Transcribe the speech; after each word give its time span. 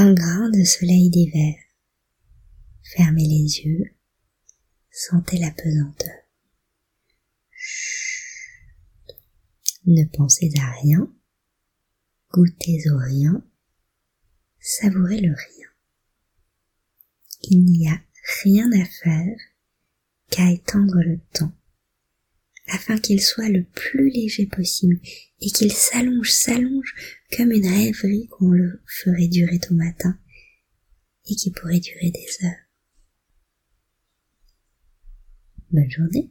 un 0.00 0.14
grain 0.14 0.48
de 0.48 0.64
soleil 0.64 1.10
d'hiver. 1.10 1.56
Fermez 2.82 3.26
les 3.26 3.60
yeux, 3.60 3.94
sentez 4.90 5.36
la 5.36 5.50
pesanteur. 5.50 6.16
Ne 9.84 10.04
pensez 10.16 10.50
à 10.58 10.70
rien, 10.80 11.12
goûtez 12.32 12.80
au 12.90 12.96
rien, 12.96 13.44
savourez 14.58 15.20
le 15.20 15.34
rien. 15.34 15.68
Il 17.42 17.66
n'y 17.66 17.86
a 17.86 18.00
rien 18.42 18.72
à 18.72 18.84
faire 18.86 19.36
qu'à 20.30 20.50
étendre 20.50 20.96
le 21.04 21.18
temps 21.34 21.52
afin 22.70 22.98
qu'il 22.98 23.20
soit 23.20 23.48
le 23.48 23.64
plus 23.64 24.10
léger 24.10 24.46
possible 24.46 25.00
et 25.40 25.50
qu'il 25.50 25.72
s'allonge, 25.72 26.30
s'allonge 26.30 26.94
comme 27.36 27.52
une 27.52 27.66
rêverie 27.66 28.28
qu'on 28.28 28.50
le 28.50 28.82
ferait 28.86 29.28
durer 29.28 29.60
au 29.70 29.74
matin 29.74 30.18
et 31.26 31.34
qui 31.34 31.50
pourrait 31.50 31.80
durer 31.80 32.10
des 32.10 32.46
heures. 32.46 32.66
Bonne 35.70 35.90
journée. 35.90 36.30